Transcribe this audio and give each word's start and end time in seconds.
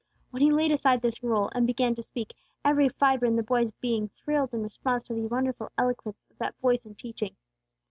When 0.31 0.41
He 0.41 0.51
laid 0.51 0.71
aside 0.71 1.03
the 1.03 1.15
roll, 1.21 1.51
and 1.53 1.67
began 1.67 1.93
to 1.93 2.01
speak, 2.01 2.33
every 2.65 2.89
fibre 2.89 3.27
in 3.27 3.35
the 3.35 3.43
boy's 3.43 3.71
being 3.71 4.09
thrilled 4.09 4.51
in 4.51 4.63
response 4.63 5.03
to 5.03 5.13
the 5.13 5.27
wonderful 5.27 5.71
eloquence 5.77 6.23
of 6.31 6.39
that 6.39 6.55
voice 6.59 6.85
and 6.85 6.97
teaching. 6.97 7.35